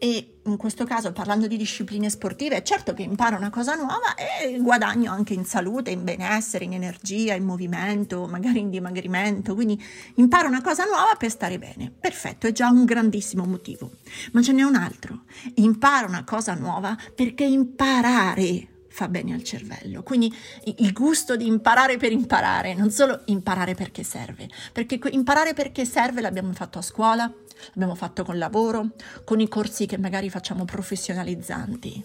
e 0.03 0.39
in 0.45 0.57
questo 0.57 0.83
caso 0.83 1.11
parlando 1.11 1.45
di 1.45 1.57
discipline 1.57 2.09
sportive, 2.09 2.63
certo 2.63 2.95
che 2.95 3.03
imparo 3.03 3.37
una 3.37 3.51
cosa 3.51 3.75
nuova 3.75 4.15
e 4.15 4.57
guadagno 4.59 5.11
anche 5.11 5.35
in 5.35 5.45
salute, 5.45 5.91
in 5.91 6.03
benessere, 6.03 6.65
in 6.65 6.73
energia, 6.73 7.35
in 7.35 7.43
movimento, 7.43 8.25
magari 8.25 8.61
in 8.61 8.71
dimagrimento, 8.71 9.53
quindi 9.53 9.79
imparo 10.15 10.47
una 10.47 10.63
cosa 10.63 10.85
nuova 10.85 11.13
per 11.19 11.29
stare 11.29 11.59
bene. 11.59 11.93
Perfetto, 11.99 12.47
è 12.47 12.51
già 12.51 12.67
un 12.69 12.83
grandissimo 12.83 13.45
motivo. 13.45 13.91
Ma 14.31 14.41
ce 14.41 14.53
n'è 14.53 14.63
un 14.63 14.73
altro. 14.73 15.25
Imparo 15.57 16.07
una 16.07 16.23
cosa 16.23 16.55
nuova 16.55 16.97
perché 17.13 17.43
imparare 17.43 18.70
fa 18.91 19.07
bene 19.07 19.33
al 19.33 19.43
cervello. 19.43 20.03
Quindi 20.03 20.33
il 20.77 20.91
gusto 20.91 21.35
di 21.35 21.47
imparare 21.47 21.97
per 21.97 22.11
imparare, 22.11 22.73
non 22.73 22.91
solo 22.91 23.21
imparare 23.25 23.73
perché 23.73 24.03
serve, 24.03 24.49
perché 24.71 24.99
imparare 25.11 25.53
perché 25.53 25.85
serve 25.85 26.21
l'abbiamo 26.21 26.51
fatto 26.53 26.77
a 26.77 26.81
scuola, 26.81 27.31
l'abbiamo 27.69 27.95
fatto 27.95 28.23
col 28.23 28.37
lavoro, 28.37 28.89
con 29.23 29.39
i 29.39 29.47
corsi 29.47 29.85
che 29.85 29.97
magari 29.97 30.29
facciamo 30.29 30.65
professionalizzanti. 30.65 32.03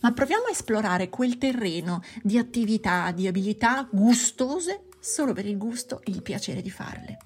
Ma 0.00 0.12
proviamo 0.12 0.44
a 0.44 0.50
esplorare 0.50 1.08
quel 1.08 1.38
terreno 1.38 2.02
di 2.22 2.38
attività, 2.38 3.10
di 3.12 3.26
abilità 3.26 3.88
gustose 3.90 4.84
solo 5.00 5.32
per 5.32 5.46
il 5.46 5.56
gusto 5.56 6.00
e 6.04 6.10
il 6.10 6.22
piacere 6.22 6.60
di 6.60 6.70
farle. 6.70 7.18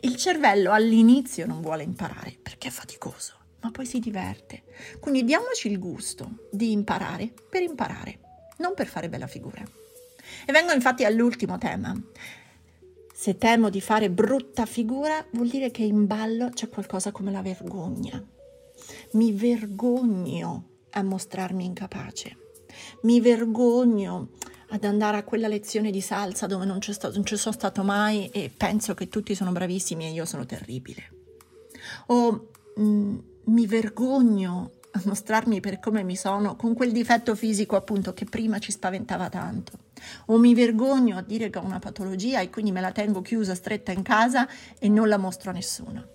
Il 0.00 0.16
cervello 0.16 0.72
all'inizio 0.72 1.46
non 1.46 1.60
vuole 1.60 1.82
imparare 1.82 2.36
perché 2.42 2.68
è 2.68 2.70
faticoso, 2.70 3.34
ma 3.60 3.70
poi 3.70 3.86
si 3.86 3.98
diverte. 3.98 4.64
Quindi 5.00 5.24
diamoci 5.24 5.70
il 5.70 5.78
gusto 5.78 6.48
di 6.50 6.72
imparare 6.72 7.32
per 7.48 7.62
imparare, 7.62 8.18
non 8.58 8.74
per 8.74 8.86
fare 8.86 9.08
bella 9.08 9.26
figura. 9.26 9.62
E 10.46 10.52
vengo 10.52 10.72
infatti 10.72 11.04
all'ultimo 11.04 11.58
tema, 11.58 11.94
se 13.12 13.36
temo 13.36 13.70
di 13.70 13.80
fare 13.80 14.10
brutta 14.10 14.66
figura, 14.66 15.24
vuol 15.32 15.48
dire 15.48 15.70
che 15.70 15.84
in 15.84 16.06
ballo 16.06 16.50
c'è 16.50 16.68
qualcosa 16.68 17.12
come 17.12 17.30
la 17.30 17.42
vergogna. 17.42 18.22
Mi 19.12 19.32
vergogno 19.32 20.68
a 20.90 21.02
mostrarmi 21.02 21.64
incapace. 21.64 22.36
Mi 23.02 23.20
vergogno 23.20 24.30
ad 24.70 24.84
andare 24.84 25.18
a 25.18 25.22
quella 25.22 25.48
lezione 25.48 25.90
di 25.90 26.00
salsa 26.00 26.46
dove 26.46 26.64
non, 26.64 26.80
stato, 26.80 27.14
non 27.14 27.24
ci 27.24 27.36
sono 27.36 27.54
stato 27.54 27.82
mai 27.84 28.28
e 28.30 28.50
penso 28.54 28.94
che 28.94 29.08
tutti 29.08 29.34
sono 29.34 29.52
bravissimi 29.52 30.06
e 30.06 30.10
io 30.10 30.24
sono 30.24 30.46
terribile. 30.46 31.10
O 32.06 32.48
mh, 32.74 32.82
mm, 32.82 33.18
mi 33.44 33.66
vergogno 33.66 34.72
a 34.94 35.00
mostrarmi 35.04 35.60
per 35.60 35.80
come 35.80 36.02
mi 36.02 36.16
sono 36.16 36.54
con 36.54 36.74
quel 36.74 36.92
difetto 36.92 37.34
fisico 37.34 37.76
appunto 37.76 38.12
che 38.12 38.24
prima 38.24 38.58
ci 38.58 38.72
spaventava 38.72 39.28
tanto. 39.28 39.72
O 40.26 40.38
mi 40.38 40.54
vergogno 40.54 41.16
a 41.16 41.22
dire 41.22 41.48
che 41.48 41.58
ho 41.58 41.64
una 41.64 41.78
patologia 41.78 42.40
e 42.40 42.50
quindi 42.50 42.72
me 42.72 42.80
la 42.80 42.92
tengo 42.92 43.22
chiusa, 43.22 43.54
stretta 43.54 43.92
in 43.92 44.02
casa 44.02 44.46
e 44.78 44.88
non 44.88 45.08
la 45.08 45.16
mostro 45.16 45.50
a 45.50 45.54
nessuno. 45.54 46.06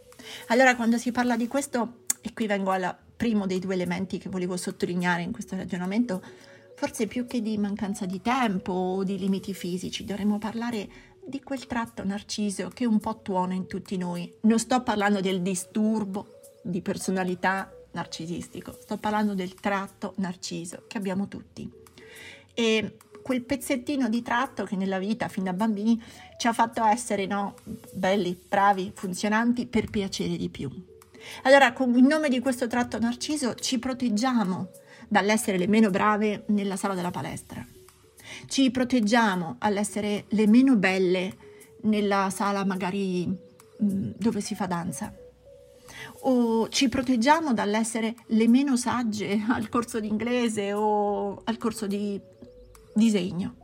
Allora 0.47 0.75
quando 0.75 0.97
si 0.97 1.11
parla 1.11 1.35
di 1.35 1.47
questo, 1.47 2.03
e 2.21 2.33
qui 2.33 2.47
vengo 2.47 2.71
al 2.71 2.95
primo 3.15 3.47
dei 3.47 3.59
due 3.59 3.73
elementi 3.73 4.19
che 4.19 4.29
volevo 4.29 4.57
sottolineare 4.57 5.23
in 5.23 5.31
questo 5.31 5.55
ragionamento, 5.55 6.21
forse 6.75 7.07
più 7.07 7.25
che 7.25 7.41
di 7.41 7.57
mancanza 7.57 8.05
di 8.05 8.21
tempo 8.21 8.71
o 8.71 9.03
di 9.03 9.17
limiti 9.17 9.53
fisici, 9.53 10.05
dovremmo 10.05 10.37
parlare 10.37 10.87
di 11.25 11.41
quel 11.41 11.65
tratto 11.65 12.05
narciso 12.05 12.69
che 12.69 12.85
un 12.85 12.99
po' 12.99 13.21
tuona 13.21 13.53
in 13.53 13.65
tutti 13.65 13.97
noi. 13.97 14.31
Non 14.41 14.59
sto 14.59 14.83
parlando 14.83 15.19
del 15.19 15.41
disturbo 15.41 16.39
di 16.61 16.81
personalità 16.81 17.71
narcisistico, 17.97 18.77
sto 18.79 18.97
parlando 18.97 19.33
del 19.33 19.55
tratto 19.55 20.13
narciso 20.17 20.83
che 20.87 20.97
abbiamo 20.97 21.27
tutti. 21.27 21.69
E 22.53 22.97
quel 23.21 23.41
pezzettino 23.41 24.07
di 24.07 24.21
tratto 24.21 24.63
che 24.63 24.75
nella 24.75 24.99
vita, 24.99 25.27
fin 25.27 25.43
da 25.43 25.53
bambini, 25.53 26.01
ci 26.37 26.47
ha 26.47 26.53
fatto 26.53 26.83
essere 26.85 27.25
no, 27.25 27.55
belli, 27.91 28.39
bravi, 28.47 28.91
funzionanti 28.93 29.65
per 29.65 29.89
piacere 29.89 30.37
di 30.37 30.49
più. 30.49 30.69
Allora, 31.43 31.73
con 31.73 31.93
il 31.95 32.03
nome 32.03 32.29
di 32.29 32.39
questo 32.39 32.67
tratto 32.67 32.99
narciso 32.99 33.55
ci 33.55 33.79
proteggiamo 33.79 34.69
dall'essere 35.09 35.57
le 35.57 35.67
meno 35.67 35.89
brave 35.89 36.43
nella 36.47 36.75
sala 36.75 36.93
della 36.93 37.11
palestra. 37.11 37.65
Ci 38.45 38.71
proteggiamo 38.71 39.55
all'essere 39.59 40.25
le 40.29 40.47
meno 40.47 40.75
belle 40.75 41.35
nella 41.81 42.29
sala 42.29 42.63
magari 42.63 43.25
mm, 43.27 44.11
dove 44.17 44.41
si 44.41 44.55
fa 44.55 44.67
danza 44.67 45.13
ci 46.77 46.89
proteggiamo 46.89 47.55
dall'essere 47.55 48.13
le 48.27 48.47
meno 48.47 48.77
sagge 48.77 49.43
al 49.49 49.67
corso 49.67 49.99
di 49.99 50.07
inglese 50.07 50.73
o 50.73 51.41
al 51.43 51.57
corso 51.57 51.87
di 51.87 52.21
disegno. 52.93 53.55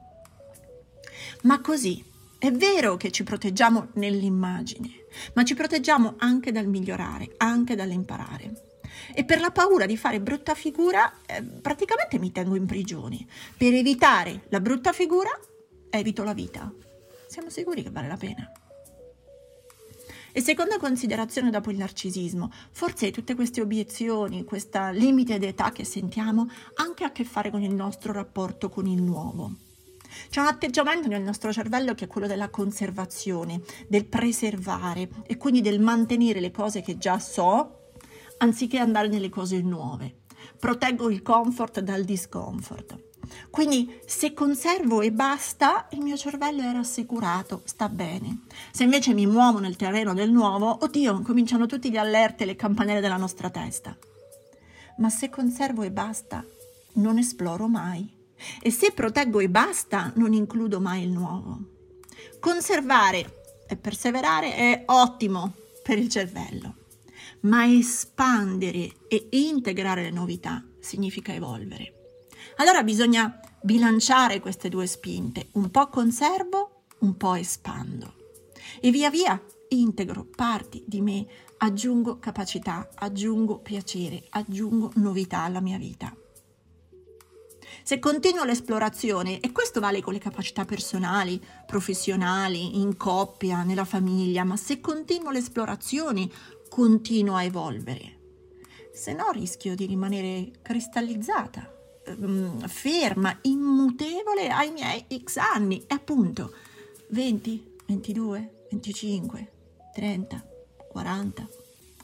Ma 1.43 1.61
così 1.61 2.03
è 2.39 2.51
vero 2.51 2.97
che 2.97 3.11
ci 3.11 3.23
proteggiamo 3.23 3.89
nell'immagine, 3.93 5.05
ma 5.35 5.43
ci 5.43 5.53
proteggiamo 5.53 6.15
anche 6.17 6.51
dal 6.51 6.65
migliorare, 6.65 7.35
anche 7.37 7.75
dall'imparare. 7.75 8.63
E 9.13 9.23
per 9.25 9.39
la 9.39 9.51
paura 9.51 9.85
di 9.85 9.95
fare 9.95 10.19
brutta 10.19 10.55
figura, 10.55 11.13
eh, 11.27 11.43
praticamente 11.43 12.17
mi 12.17 12.31
tengo 12.31 12.55
in 12.55 12.65
prigione. 12.65 13.27
Per 13.55 13.75
evitare 13.75 14.45
la 14.49 14.59
brutta 14.59 14.91
figura, 14.91 15.29
evito 15.91 16.23
la 16.23 16.33
vita. 16.33 16.73
Siamo 17.27 17.51
sicuri 17.51 17.83
che 17.83 17.91
vale 17.91 18.07
la 18.07 18.17
pena? 18.17 18.51
E 20.35 20.41
seconda 20.41 20.79
considerazione 20.79 21.51
dopo 21.51 21.69
il 21.69 21.77
narcisismo, 21.77 22.51
forse 22.71 23.11
tutte 23.11 23.35
queste 23.35 23.61
obiezioni, 23.61 24.43
questa 24.43 24.89
limite 24.89 25.37
d'età 25.37 25.71
che 25.71 25.85
sentiamo, 25.85 26.49
anche 26.77 27.03
a 27.03 27.11
che 27.11 27.23
fare 27.23 27.51
con 27.51 27.61
il 27.61 27.71
nostro 27.71 28.11
rapporto 28.11 28.67
con 28.67 28.87
il 28.87 28.99
nuovo. 28.99 29.51
C'è 30.29 30.39
un 30.39 30.47
atteggiamento 30.47 31.07
nel 31.07 31.21
nostro 31.21 31.53
cervello 31.53 31.93
che 31.93 32.05
è 32.05 32.07
quello 32.07 32.25
della 32.25 32.49
conservazione, 32.49 33.61
del 33.87 34.05
preservare 34.05 35.07
e 35.27 35.37
quindi 35.37 35.61
del 35.61 35.79
mantenere 35.79 36.39
le 36.39 36.49
cose 36.49 36.81
che 36.81 36.97
già 36.97 37.19
so, 37.19 37.89
anziché 38.39 38.79
andare 38.79 39.09
nelle 39.09 39.29
cose 39.29 39.61
nuove. 39.61 40.21
Proteggo 40.57 41.11
il 41.11 41.21
comfort 41.21 41.79
dal 41.81 42.03
discomfort. 42.03 43.11
Quindi 43.49 43.99
se 44.05 44.33
conservo 44.33 45.01
e 45.01 45.11
basta, 45.11 45.87
il 45.91 46.01
mio 46.01 46.17
cervello 46.17 46.61
è 46.61 46.71
rassicurato, 46.71 47.61
sta 47.65 47.89
bene. 47.89 48.41
Se 48.71 48.83
invece 48.83 49.13
mi 49.13 49.25
muovo 49.25 49.59
nel 49.59 49.75
terreno 49.75 50.13
del 50.13 50.31
nuovo, 50.31 50.77
oddio, 50.81 51.21
cominciano 51.21 51.65
tutti 51.65 51.89
gli 51.89 51.97
allerti 51.97 52.43
e 52.43 52.45
le 52.47 52.55
campanelle 52.55 52.99
della 52.99 53.17
nostra 53.17 53.49
testa. 53.49 53.95
Ma 54.97 55.09
se 55.09 55.29
conservo 55.29 55.83
e 55.83 55.91
basta, 55.91 56.43
non 56.93 57.17
esploro 57.17 57.67
mai. 57.67 58.21
E 58.61 58.71
se 58.71 58.91
proteggo 58.91 59.39
e 59.39 59.49
basta, 59.49 60.11
non 60.15 60.33
includo 60.33 60.79
mai 60.79 61.03
il 61.03 61.11
nuovo. 61.11 61.59
Conservare 62.39 63.41
e 63.67 63.77
perseverare 63.77 64.55
è 64.55 64.83
ottimo 64.87 65.53
per 65.81 65.97
il 65.97 66.09
cervello, 66.09 66.75
ma 67.41 67.65
espandere 67.65 68.91
e 69.07 69.27
integrare 69.31 70.03
le 70.03 70.11
novità 70.11 70.63
significa 70.79 71.33
evolvere. 71.33 72.02
Allora 72.57 72.83
bisogna 72.83 73.39
bilanciare 73.61 74.39
queste 74.39 74.69
due 74.69 74.85
spinte, 74.85 75.47
un 75.53 75.71
po' 75.71 75.87
conservo, 75.87 76.83
un 76.99 77.17
po' 77.17 77.35
espando. 77.35 78.15
E 78.79 78.91
via 78.91 79.09
via 79.09 79.41
integro 79.69 80.25
parti 80.35 80.83
di 80.85 81.01
me, 81.01 81.25
aggiungo 81.57 82.19
capacità, 82.19 82.89
aggiungo 82.95 83.59
piacere, 83.59 84.25
aggiungo 84.29 84.91
novità 84.95 85.39
alla 85.39 85.61
mia 85.61 85.77
vita. 85.77 86.15
Se 87.81 87.97
continuo 87.99 88.43
l'esplorazione, 88.43 89.39
e 89.39 89.51
questo 89.51 89.79
vale 89.79 90.01
con 90.01 90.13
le 90.13 90.19
capacità 90.19 90.63
personali, 90.63 91.41
professionali, 91.65 92.79
in 92.79 92.95
coppia, 92.95 93.63
nella 93.63 93.83
famiglia, 93.83 94.43
ma 94.43 94.55
se 94.57 94.79
continuo 94.79 95.31
l'esplorazione, 95.31 96.29
continuo 96.69 97.35
a 97.35 97.43
evolvere. 97.43 98.19
Se 98.93 99.11
no 99.13 99.31
rischio 99.31 99.75
di 99.75 99.87
rimanere 99.87 100.51
cristallizzata 100.61 101.72
um, 102.17 102.59
ferma, 102.67 103.37
immutevole 103.41 104.49
ai 104.49 104.71
miei 104.71 105.05
X 105.23 105.37
anni. 105.37 105.83
E 105.87 105.93
appunto 105.93 106.53
20, 107.09 107.75
22, 107.87 108.65
25, 108.71 109.51
30, 109.93 110.47
40. 110.89 111.49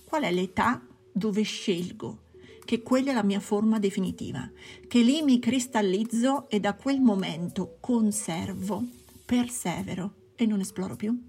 Qual 0.05 0.23
è 0.23 0.31
l'età 0.31 0.81
dove 1.11 1.41
scelgo 1.43 2.27
che 2.65 2.83
quella 2.83 3.11
è 3.11 3.13
la 3.15 3.23
mia 3.23 3.39
forma 3.39 3.79
definitiva, 3.79 4.47
che 4.87 5.01
lì 5.01 5.23
mi 5.23 5.39
cristallizzo 5.39 6.47
e 6.49 6.59
da 6.59 6.75
quel 6.75 7.01
momento 7.01 7.77
conservo, 7.79 8.83
persevero 9.25 10.13
e 10.35 10.45
non 10.45 10.59
esploro 10.59 10.95
più? 10.95 11.19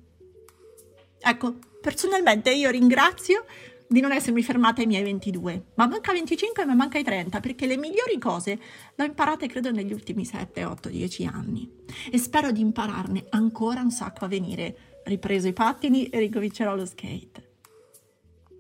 Ecco, 1.19 1.59
personalmente 1.81 2.51
io 2.51 2.69
ringrazio 2.71 3.45
di 3.93 3.99
non 3.99 4.13
essermi 4.13 4.41
fermata 4.45 4.83
ai 4.83 4.87
miei 4.87 5.03
22, 5.03 5.65
ma 5.75 5.89
manca 5.89 6.13
25 6.13 6.65
ma 6.65 6.75
manca 6.75 6.99
i 6.99 7.03
30 7.03 7.41
perché 7.41 7.67
le 7.67 7.77
migliori 7.77 8.19
cose 8.21 8.57
le 8.95 9.03
ho 9.03 9.05
imparate 9.05 9.49
credo 9.49 9.73
negli 9.73 9.93
ultimi 9.93 10.25
7, 10.25 10.63
8, 10.63 10.89
10 10.89 11.25
anni 11.25 11.69
e 12.09 12.17
spero 12.17 12.53
di 12.53 12.61
impararne 12.61 13.25
ancora 13.31 13.81
un 13.81 13.91
sacco 13.91 14.27
a 14.27 14.29
venire, 14.29 15.01
ripreso 15.07 15.49
i 15.49 15.53
pattini 15.53 16.09
e 16.09 16.21
ricomincerò 16.21 16.77
lo 16.77 16.87
skate. 16.87 17.57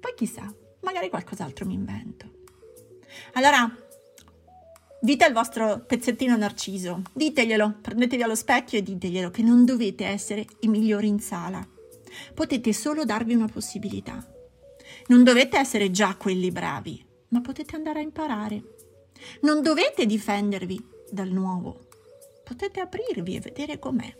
Poi 0.01 0.15
chissà, 0.17 0.53
magari 0.81 1.09
qualcos'altro 1.09 1.65
mi 1.65 1.75
invento. 1.75 2.29
Allora, 3.35 3.73
dite 5.01 5.25
al 5.25 5.33
vostro 5.33 5.85
pezzettino 5.87 6.37
narciso, 6.37 7.03
diteglielo, 7.13 7.77
prendetevi 7.81 8.25
allo 8.25 8.35
specchio 8.35 8.79
e 8.79 8.83
diteglielo 8.83 9.31
che 9.31 9.43
non 9.43 9.65
dovete 9.65 10.07
essere 10.07 10.45
i 10.63 10.67
migliori 10.67 11.07
in 11.07 11.21
sala. 11.21 11.65
Potete 12.35 12.73
solo 12.73 13.05
darvi 13.05 13.35
una 13.35 13.47
possibilità. 13.47 14.27
Non 15.11 15.25
dovete 15.25 15.59
essere 15.59 15.91
già 15.91 16.15
quelli 16.15 16.53
bravi, 16.53 17.05
ma 17.31 17.41
potete 17.41 17.75
andare 17.75 17.99
a 17.99 18.03
imparare. 18.03 18.63
Non 19.41 19.61
dovete 19.61 20.07
difendervi 20.07 20.81
dal 21.11 21.31
nuovo. 21.31 21.89
Potete 22.45 22.79
aprirvi 22.79 23.35
e 23.35 23.41
vedere 23.41 23.81
com'è. 23.81 24.17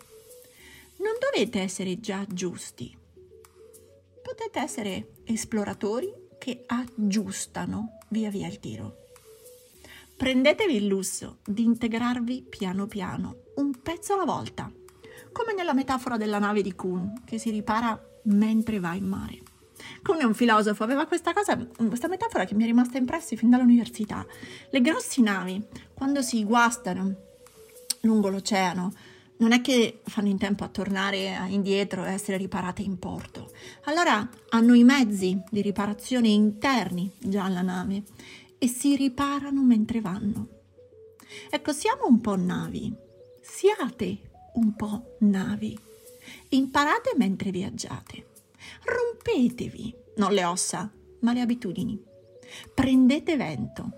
Non 0.97 1.13
dovete 1.21 1.61
essere 1.61 2.01
già 2.01 2.27
giusti. 2.29 2.93
Potete 4.21 4.59
essere 4.59 5.11
esploratori 5.27 6.13
che 6.39 6.65
aggiustano 6.67 7.99
via 8.09 8.29
via 8.31 8.49
il 8.49 8.59
tiro. 8.59 8.97
Prendetevi 10.17 10.75
il 10.75 10.87
lusso 10.87 11.39
di 11.47 11.63
integrarvi 11.63 12.47
piano 12.49 12.89
piano, 12.89 13.37
un 13.55 13.81
pezzo 13.81 14.15
alla 14.15 14.25
volta, 14.25 14.69
come 15.31 15.55
nella 15.55 15.73
metafora 15.73 16.17
della 16.17 16.41
nave 16.41 16.63
di 16.63 16.75
Kuhn 16.75 17.23
che 17.25 17.39
si 17.39 17.51
ripara 17.51 17.97
mentre 18.25 18.81
va 18.81 18.95
in 18.95 19.05
mare. 19.05 19.50
È 20.21 20.25
un 20.25 20.35
filosofo, 20.35 20.85
aveva 20.85 21.07
questa 21.07 21.33
cosa, 21.33 21.57
questa 21.57 22.09
metafora 22.09 22.45
che 22.45 22.55
mi 22.55 22.65
è 22.65 22.67
rimasta 22.67 22.99
impressa 22.99 23.37
fin 23.37 23.49
dall'università. 23.49 24.27
Le 24.71 24.81
grosse 24.81 25.23
navi, 25.23 25.63
quando 25.95 26.21
si 26.21 26.45
guastano 26.45 27.15
lungo 28.03 28.29
l'oceano, 28.29 28.93
non 29.39 29.53
è 29.53 29.63
che 29.63 30.01
fanno 30.05 30.29
in 30.29 30.37
tempo 30.37 30.65
a 30.65 30.69
tornare 30.69 31.39
indietro 31.49 32.05
e 32.05 32.13
essere 32.13 32.37
riparate 32.37 32.83
in 32.83 32.99
porto. 32.99 33.51
Allora 33.85 34.29
hanno 34.51 34.75
i 34.75 34.85
mezzi 34.85 35.41
di 35.51 35.63
riparazione 35.63 36.29
interni 36.29 37.11
già 37.19 37.45
alla 37.45 37.63
nave 37.63 38.03
e 38.59 38.69
si 38.69 38.97
riparano 38.97 39.63
mentre 39.63 40.03
vanno. 40.03 40.49
Ecco, 41.49 41.73
siamo 41.73 42.07
un 42.07 42.21
po' 42.21 42.37
navi, 42.37 42.93
siate 43.41 44.19
un 44.55 44.75
po' 44.75 45.17
navi, 45.21 45.79
imparate 46.51 47.13
mentre 47.17 47.51
viaggiate, 47.51 48.27
rompetevi, 48.85 49.95
non 50.17 50.33
le 50.33 50.45
ossa, 50.45 50.93
ma 51.21 51.33
le 51.33 51.41
abitudini, 51.41 52.03
prendete 52.75 53.37
vento, 53.37 53.91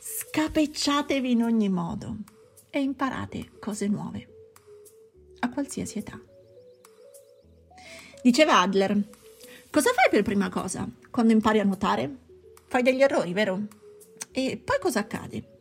scapecciatevi 0.00 1.30
in 1.30 1.42
ogni 1.42 1.68
modo 1.68 2.18
e 2.70 2.80
imparate 2.80 3.52
cose 3.58 3.86
nuove 3.86 4.28
a 5.40 5.50
qualsiasi 5.50 5.98
età. 5.98 6.20
Diceva 8.22 8.60
Adler, 8.60 9.08
cosa 9.70 9.92
fai 9.92 10.08
per 10.10 10.22
prima 10.22 10.48
cosa 10.48 10.88
quando 11.10 11.32
impari 11.32 11.60
a 11.60 11.64
nuotare? 11.64 12.24
Fai 12.66 12.82
degli 12.82 13.02
errori, 13.02 13.32
vero? 13.32 13.66
E 14.32 14.60
poi 14.62 14.78
cosa 14.80 15.00
accade? 15.00 15.58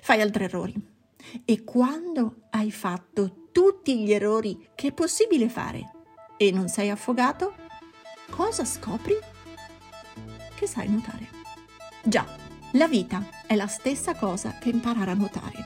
Fai 0.00 0.20
altri 0.20 0.44
errori. 0.44 0.74
E 1.44 1.64
quando 1.64 2.42
hai 2.50 2.70
fatto 2.70 3.48
tutti 3.52 4.02
gli 4.02 4.12
errori 4.12 4.68
che 4.74 4.88
è 4.88 4.92
possibile 4.92 5.48
fare 5.48 6.01
e 6.46 6.50
non 6.50 6.68
sei 6.68 6.90
affogato, 6.90 7.54
cosa 8.30 8.64
scopri? 8.64 9.16
Che 10.54 10.66
sai 10.66 10.88
nuotare. 10.88 11.28
Già, 12.02 12.26
la 12.72 12.88
vita 12.88 13.24
è 13.46 13.54
la 13.54 13.68
stessa 13.68 14.16
cosa 14.16 14.56
che 14.58 14.70
imparare 14.70 15.12
a 15.12 15.14
nuotare. 15.14 15.64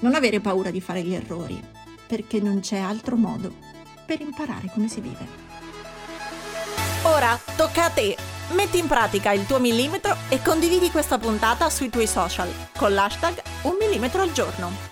Non 0.00 0.14
avere 0.14 0.40
paura 0.40 0.70
di 0.70 0.80
fare 0.80 1.02
gli 1.02 1.12
errori, 1.12 1.62
perché 2.06 2.40
non 2.40 2.60
c'è 2.60 2.78
altro 2.78 3.16
modo 3.16 3.54
per 4.06 4.20
imparare 4.20 4.70
come 4.72 4.88
si 4.88 5.00
vive. 5.00 5.40
Ora 7.02 7.38
tocca 7.56 7.84
a 7.84 7.90
te! 7.90 8.16
Metti 8.52 8.78
in 8.78 8.86
pratica 8.86 9.32
il 9.32 9.46
tuo 9.46 9.58
millimetro 9.58 10.16
e 10.28 10.42
condividi 10.42 10.90
questa 10.90 11.18
puntata 11.18 11.70
sui 11.70 11.88
tuoi 11.90 12.06
social 12.06 12.50
con 12.76 12.92
l'hashtag 12.92 13.42
un 13.62 13.76
millimetro 13.78 14.22
al 14.22 14.32
giorno. 14.32 14.91